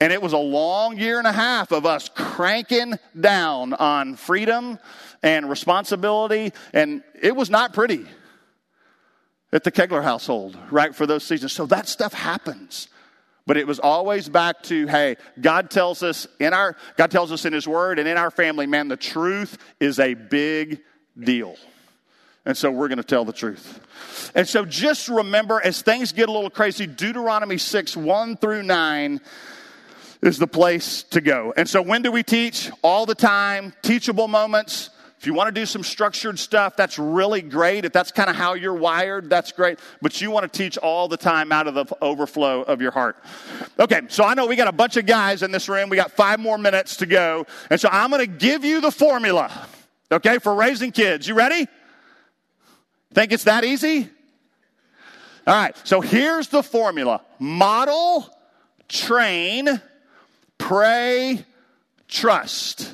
[0.00, 4.78] And it was a long year and a half of us cranking down on freedom
[5.22, 6.52] and responsibility.
[6.72, 8.04] And it was not pretty
[9.52, 11.52] at the Kaigler household, right, for those seasons.
[11.52, 12.88] So that stuff happens.
[13.46, 17.44] But it was always back to, hey, God tells us in our God tells us
[17.44, 20.80] in his word and in our family, man, the truth is a big
[21.18, 21.56] deal.
[22.46, 23.80] And so we're going to tell the truth.
[24.34, 29.20] And so just remember, as things get a little crazy, Deuteronomy 6, 1 through 9
[30.22, 31.54] is the place to go.
[31.56, 32.70] And so when do we teach?
[32.82, 34.90] All the time, teachable moments,
[35.24, 37.86] If you want to do some structured stuff, that's really great.
[37.86, 39.78] If that's kind of how you're wired, that's great.
[40.02, 43.16] But you want to teach all the time out of the overflow of your heart.
[43.78, 45.88] Okay, so I know we got a bunch of guys in this room.
[45.88, 47.46] We got five more minutes to go.
[47.70, 49.50] And so I'm going to give you the formula,
[50.12, 51.26] okay, for raising kids.
[51.26, 51.68] You ready?
[53.14, 54.10] Think it's that easy?
[55.46, 58.28] All right, so here's the formula model,
[58.88, 59.80] train,
[60.58, 61.46] pray,
[62.08, 62.92] trust.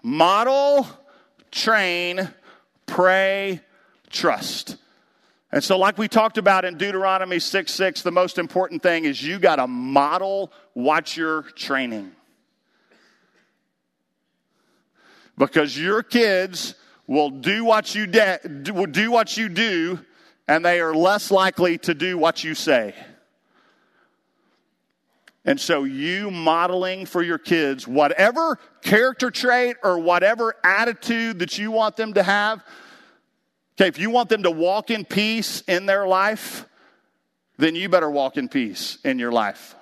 [0.00, 0.86] Model,
[1.50, 2.28] train,
[2.86, 3.60] pray,
[4.10, 4.76] trust.
[5.50, 9.22] And so, like we talked about in Deuteronomy 6 6, the most important thing is
[9.22, 12.12] you got to model what you're training.
[15.38, 16.74] Because your kids
[17.06, 18.40] will do what you de-
[18.74, 19.98] will do what you do,
[20.46, 22.94] and they are less likely to do what you say.
[25.48, 31.70] And so, you modeling for your kids whatever character trait or whatever attitude that you
[31.70, 32.62] want them to have,
[33.74, 36.66] okay, if you want them to walk in peace in their life,
[37.56, 39.74] then you better walk in peace in your life.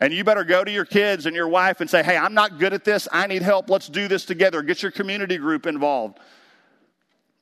[0.00, 2.58] And you better go to your kids and your wife and say, hey, I'm not
[2.58, 3.06] good at this.
[3.12, 3.70] I need help.
[3.70, 4.60] Let's do this together.
[4.62, 6.18] Get your community group involved.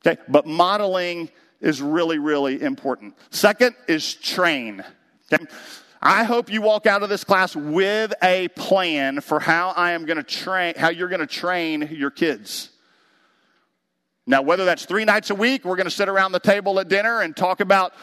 [0.05, 3.15] Okay, but modeling is really, really important.
[3.31, 4.83] Second is train.
[5.33, 5.43] Okay?
[6.07, 10.05] I hope you walk out of this class with a plan for how I am
[10.05, 12.69] going to train, how you're going to train your kids.
[14.27, 16.89] Now, whether that's three nights a week, we're going to sit around the table at
[16.89, 17.95] dinner and talk about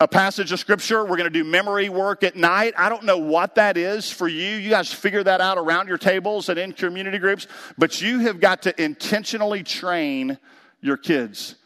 [0.00, 1.02] a passage of scripture.
[1.02, 2.72] We're going to do memory work at night.
[2.78, 4.56] I don't know what that is for you.
[4.56, 8.40] You guys figure that out around your tables and in community groups, but you have
[8.40, 10.38] got to intentionally train
[10.80, 11.56] your kids.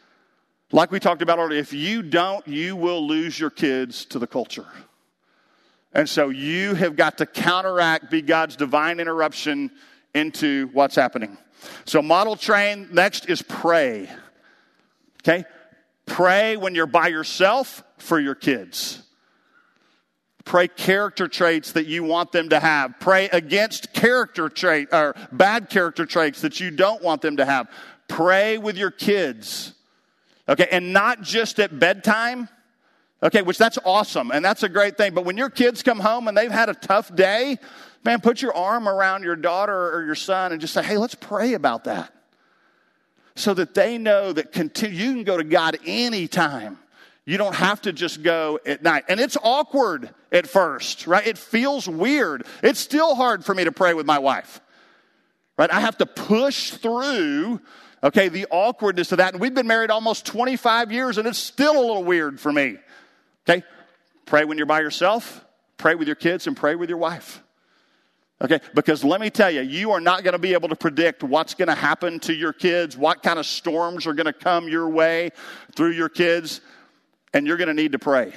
[0.73, 4.27] Like we talked about earlier, if you don't, you will lose your kids to the
[4.27, 4.67] culture.
[5.93, 9.71] And so you have got to counteract, be God's divine interruption
[10.15, 11.37] into what's happening.
[11.85, 14.09] So, model train, next is pray.
[15.21, 15.45] Okay?
[16.05, 19.01] Pray when you're by yourself for your kids.
[20.45, 22.99] Pray character traits that you want them to have.
[22.99, 27.69] Pray against character trait or bad character traits that you don't want them to have.
[28.09, 29.73] Pray with your kids.
[30.49, 32.49] Okay, and not just at bedtime.
[33.23, 35.13] Okay, which that's awesome and that's a great thing.
[35.13, 37.57] But when your kids come home and they've had a tough day,
[38.03, 41.15] man, put your arm around your daughter or your son and just say, hey, let's
[41.15, 42.13] pray about that.
[43.35, 46.77] So that they know that continue, you can go to God anytime.
[47.25, 49.05] You don't have to just go at night.
[49.07, 51.25] And it's awkward at first, right?
[51.25, 52.45] It feels weird.
[52.61, 54.59] It's still hard for me to pray with my wife,
[55.57, 55.71] right?
[55.71, 57.61] I have to push through,
[58.03, 59.33] okay, the awkwardness of that.
[59.33, 62.77] And we've been married almost 25 years and it's still a little weird for me.
[63.47, 63.63] Okay?
[64.25, 65.43] Pray when you're by yourself,
[65.77, 67.43] pray with your kids, and pray with your wife.
[68.41, 68.59] Okay?
[68.73, 71.53] Because let me tell you, you are not going to be able to predict what's
[71.53, 74.89] going to happen to your kids, what kind of storms are going to come your
[74.89, 75.31] way
[75.75, 76.61] through your kids,
[77.33, 78.33] and you're going to need to pray.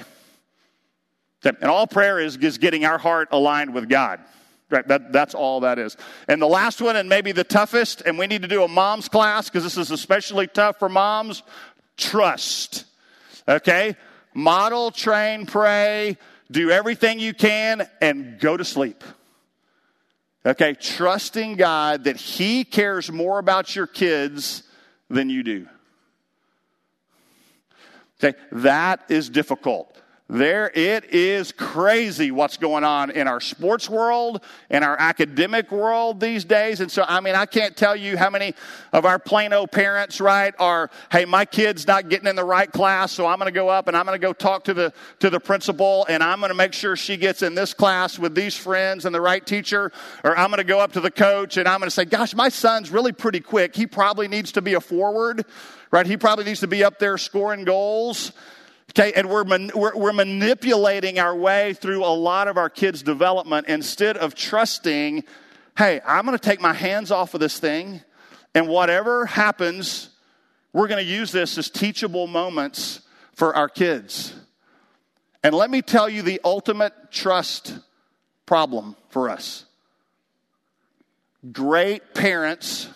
[1.43, 4.19] And all prayer is, is getting our heart aligned with God.
[4.69, 5.95] Right, that, that's all that is.
[6.27, 9.07] And the last one, and maybe the toughest, and we need to do a mom's
[9.07, 11.41] class because this is especially tough for moms
[11.95, 12.83] trust.
[13.47, 13.95] Okay?
[14.37, 16.15] Model, train, pray,
[16.51, 19.03] do everything you can, and go to sleep.
[20.45, 24.61] Okay, trusting God that He cares more about your kids
[25.09, 25.67] than you do.
[28.23, 29.99] Okay, that is difficult.
[30.29, 36.19] There it is crazy what's going on in our sports world, in our academic world
[36.19, 36.81] these days.
[36.81, 38.53] And so, I mean, I can't tell you how many
[38.91, 43.13] of our Plano parents, right, are, hey, my kid's not getting in the right class,
[43.13, 45.29] so I'm going to go up and I'm going to go talk to the, to
[45.29, 48.57] the principal and I'm going to make sure she gets in this class with these
[48.57, 49.93] friends and the right teacher.
[50.25, 52.35] Or I'm going to go up to the coach and I'm going to say, gosh,
[52.35, 53.77] my son's really pretty quick.
[53.77, 55.45] He probably needs to be a forward,
[55.89, 56.05] right?
[56.05, 58.33] He probably needs to be up there scoring goals.
[58.91, 63.03] Okay, and we're, man, we're, we're, manipulating our way through a lot of our kids'
[63.03, 65.23] development instead of trusting,
[65.77, 68.01] hey, I'm going to take my hands off of this thing,
[68.55, 70.09] and whatever happens,
[70.73, 73.01] we're going to use this as teachable moments
[73.33, 74.33] for our kids.
[75.43, 77.77] And let me tell you the ultimate trust
[78.45, 79.65] problem for us
[81.51, 82.89] great parents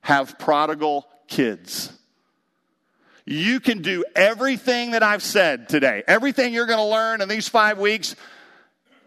[0.00, 1.92] have prodigal kids.
[3.26, 7.48] You can do everything that I've said today, everything you're going to learn in these
[7.48, 8.16] five weeks,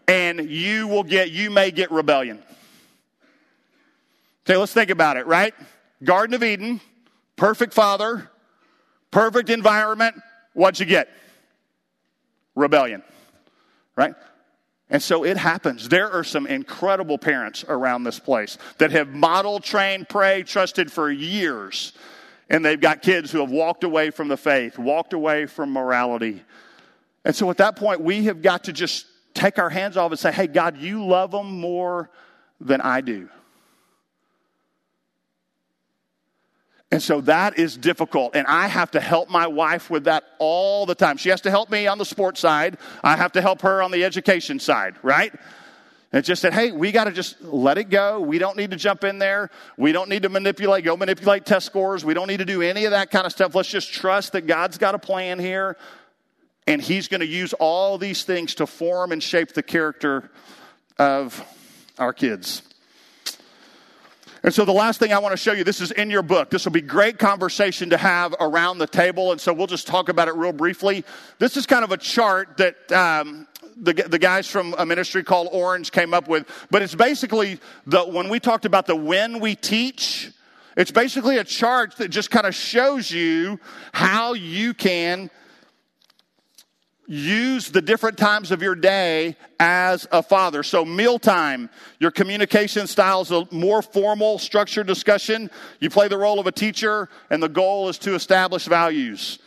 [0.08, 2.42] and you will get, you may get rebellion.
[4.44, 5.54] Okay, let's think about it, right?
[6.02, 6.80] Garden of Eden,
[7.36, 8.28] perfect father,
[9.10, 10.16] perfect environment.
[10.54, 11.08] What'd you get?
[12.56, 13.04] Rebellion,
[13.94, 14.14] right?
[14.90, 15.88] And so it happens.
[15.88, 21.10] There are some incredible parents around this place that have modeled, trained, prayed, trusted for
[21.10, 21.92] years.
[22.50, 26.42] And they've got kids who have walked away from the faith, walked away from morality.
[27.24, 30.18] And so at that point, we have got to just take our hands off and
[30.18, 32.10] say, hey, God, you love them more
[32.60, 33.28] than I do.
[36.90, 38.34] And so that is difficult.
[38.34, 41.18] And I have to help my wife with that all the time.
[41.18, 42.78] She has to help me on the sports side.
[43.04, 45.34] I have to help her on the education side, right?
[46.10, 48.20] And just said, hey, we got to just let it go.
[48.20, 49.50] We don't need to jump in there.
[49.76, 52.02] We don't need to manipulate, go manipulate test scores.
[52.02, 53.54] We don't need to do any of that kind of stuff.
[53.54, 55.76] Let's just trust that God's got a plan here.
[56.66, 60.30] And He's going to use all these things to form and shape the character
[60.98, 61.44] of
[61.98, 62.62] our kids.
[64.42, 66.50] And so the last thing I want to show you, this is in your book.
[66.50, 69.32] This will be great conversation to have around the table.
[69.32, 71.04] And so we'll just talk about it real briefly.
[71.38, 73.47] This is kind of a chart that um,
[73.80, 76.46] the, the guys from a ministry called Orange came up with.
[76.70, 80.32] But it's basically the, when we talked about the when we teach,
[80.76, 83.58] it's basically a chart that just kind of shows you
[83.92, 85.30] how you can
[87.08, 90.62] use the different times of your day as a father.
[90.62, 95.50] So, mealtime, your communication style is a more formal, structured discussion.
[95.80, 99.38] You play the role of a teacher, and the goal is to establish values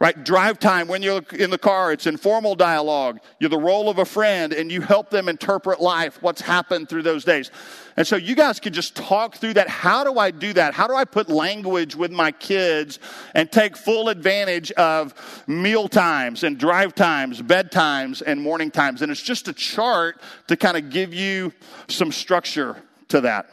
[0.00, 0.24] right?
[0.24, 3.20] Drive time when you're in the car, it's informal dialogue.
[3.38, 7.02] You're the role of a friend and you help them interpret life, what's happened through
[7.02, 7.50] those days.
[7.98, 9.68] And so you guys could just talk through that.
[9.68, 10.72] How do I do that?
[10.72, 12.98] How do I put language with my kids
[13.34, 15.14] and take full advantage of
[15.46, 19.02] meal times and drive times, bed times, and morning times?
[19.02, 21.52] And it's just a chart to kind of give you
[21.88, 23.50] some structure to that.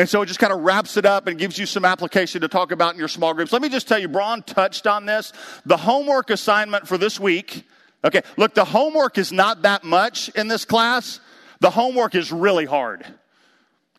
[0.00, 2.48] And so it just kind of wraps it up and gives you some application to
[2.48, 3.52] talk about in your small groups.
[3.52, 5.30] Let me just tell you, Braun touched on this.
[5.66, 7.68] The homework assignment for this week,
[8.02, 11.20] okay, look, the homework is not that much in this class.
[11.60, 13.04] The homework is really hard.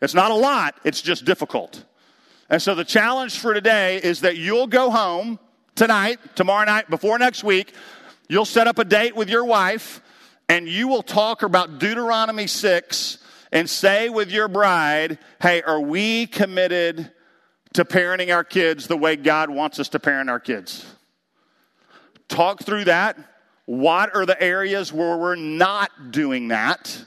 [0.00, 1.84] It's not a lot, it's just difficult.
[2.50, 5.38] And so the challenge for today is that you'll go home
[5.76, 7.74] tonight, tomorrow night, before next week.
[8.28, 10.02] You'll set up a date with your wife
[10.48, 13.18] and you will talk about Deuteronomy 6
[13.52, 17.12] and say with your bride, hey, are we committed
[17.74, 20.86] to parenting our kids the way God wants us to parent our kids?
[22.28, 23.18] Talk through that.
[23.66, 27.04] What are the areas where we're not doing that?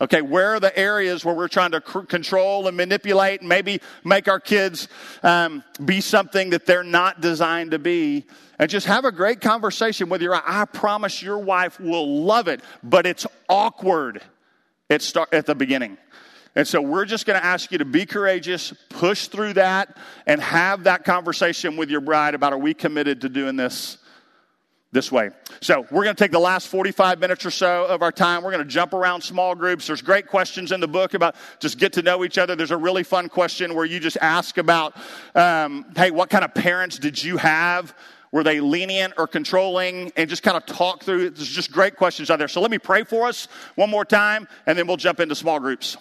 [0.00, 4.28] Okay, where are the areas where we're trying to control and manipulate and maybe make
[4.28, 4.88] our kids
[5.22, 8.24] um, be something that they're not designed to be?
[8.58, 12.62] And just have a great conversation with your I promise your wife will love it,
[12.82, 14.22] but it's awkward
[14.90, 15.96] at, start, at the beginning.
[16.56, 20.40] And so we're just going to ask you to be courageous, push through that, and
[20.40, 23.98] have that conversation with your bride about are we committed to doing this
[24.92, 25.30] this way.
[25.60, 28.42] So we're going to take the last 45 minutes or so of our time.
[28.42, 29.86] We're going to jump around small groups.
[29.86, 32.56] There's great questions in the book about just get to know each other.
[32.56, 34.96] There's a really fun question where you just ask about,
[35.36, 37.94] um, hey, what kind of parents did you have?
[38.32, 40.12] Were they lenient or controlling?
[40.16, 41.30] And just kind of talk through.
[41.30, 42.48] There's just great questions out there.
[42.48, 45.58] So let me pray for us one more time, and then we'll jump into small
[45.58, 45.96] groups.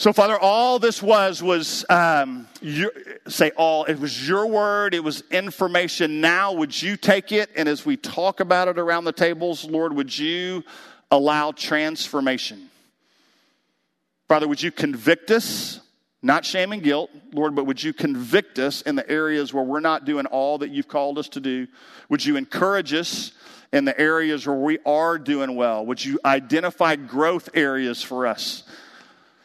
[0.00, 2.90] So, Father, all this was was um, your,
[3.28, 3.84] say all.
[3.84, 4.94] It was your word.
[4.94, 6.22] It was information.
[6.22, 9.92] Now, would you take it and as we talk about it around the tables, Lord,
[9.94, 10.64] would you
[11.10, 12.70] allow transformation?
[14.26, 15.80] Father, would you convict us?
[16.22, 19.80] Not shame and guilt, Lord, but would you convict us in the areas where we're
[19.80, 21.66] not doing all that you've called us to do?
[22.10, 23.32] Would you encourage us
[23.72, 25.86] in the areas where we are doing well?
[25.86, 28.64] Would you identify growth areas for us?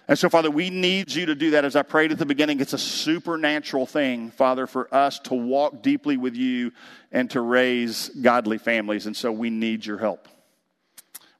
[0.07, 1.65] And so, Father, we need you to do that.
[1.65, 5.81] As I prayed at the beginning, it's a supernatural thing, Father, for us to walk
[5.81, 6.73] deeply with you
[7.11, 9.07] and to raise godly families.
[9.07, 10.27] And so we need your help.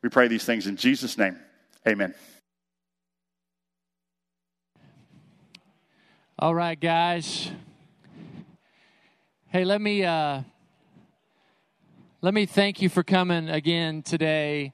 [0.01, 1.37] We pray these things in Jesus' name.
[1.87, 2.15] Amen.
[6.37, 7.49] All right, guys.
[9.47, 10.41] Hey, let me uh,
[12.21, 14.73] let me thank you for coming again today.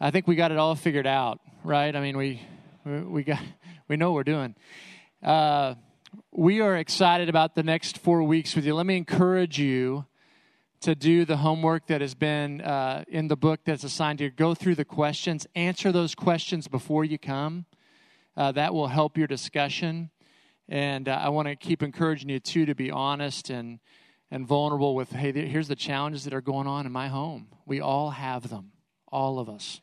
[0.00, 1.94] I think we got it all figured out, right?
[1.94, 2.42] I mean, we
[2.84, 3.38] we got
[3.86, 4.56] we know what we're doing.
[5.22, 5.76] Uh,
[6.32, 8.74] we are excited about the next four weeks with you.
[8.74, 10.06] Let me encourage you
[10.80, 14.30] to do the homework that has been uh, in the book that's assigned to you.
[14.30, 17.66] Go through the questions, answer those questions before you come.
[18.36, 20.10] Uh, that will help your discussion.
[20.68, 23.78] And uh, I want to keep encouraging you, too, to be honest and,
[24.30, 27.48] and vulnerable with hey, here's the challenges that are going on in my home.
[27.66, 28.72] We all have them,
[29.10, 29.80] all of us.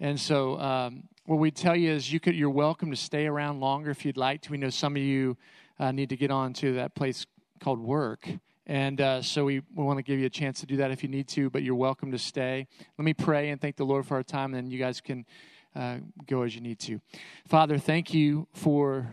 [0.00, 3.60] And so, um, what we tell you is you could, you're welcome to stay around
[3.60, 4.50] longer if you'd like to.
[4.50, 5.38] We know some of you
[5.78, 7.24] uh, need to get on to that place
[7.60, 8.28] called work
[8.66, 11.02] And uh, so we, we want to give you a chance to do that if
[11.02, 12.66] you need to, but you're welcome to stay.
[12.98, 15.26] Let me pray and thank the Lord for our time, and then you guys can
[15.74, 17.00] uh, go as you need to.
[17.46, 19.10] Father, thank you for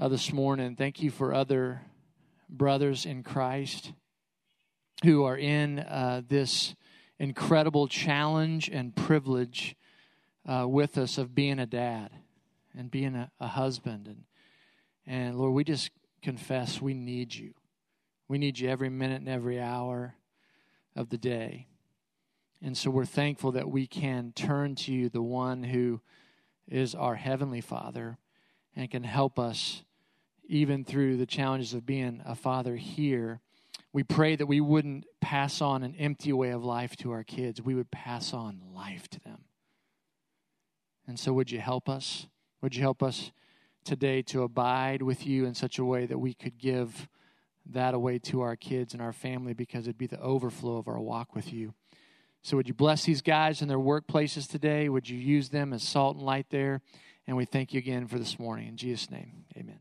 [0.00, 0.76] uh, this morning.
[0.76, 1.82] Thank you for other
[2.48, 3.92] brothers in Christ
[5.04, 6.74] who are in uh, this
[7.18, 9.76] incredible challenge and privilege
[10.48, 12.12] uh, with us of being a dad
[12.74, 14.06] and being a, a husband.
[14.06, 14.24] And,
[15.06, 15.90] and Lord, we just
[16.22, 17.52] confess we need you.
[18.26, 20.14] We need you every minute and every hour
[20.96, 21.66] of the day.
[22.62, 26.00] And so we're thankful that we can turn to you, the one who
[26.66, 28.16] is our Heavenly Father,
[28.74, 29.82] and can help us
[30.50, 33.40] even through the challenges of being a father here.
[33.92, 37.62] We pray that we wouldn't pass on an empty way of life to our kids,
[37.62, 39.44] we would pass on life to them.
[41.06, 42.26] And so, would you help us?
[42.62, 43.30] Would you help us
[43.84, 47.08] today to abide with you in such a way that we could give
[47.66, 51.00] that away to our kids and our family because it'd be the overflow of our
[51.00, 51.74] walk with you?
[52.42, 54.88] So, would you bless these guys in their workplaces today?
[54.88, 56.80] Would you use them as salt and light there?
[57.26, 58.66] And we thank you again for this morning.
[58.66, 59.80] In Jesus' name, amen.